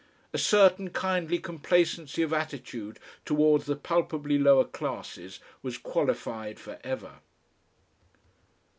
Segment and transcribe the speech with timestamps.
[0.33, 7.19] A certain kindly complacency of attitude towards the palpably lower classes was qualified for ever.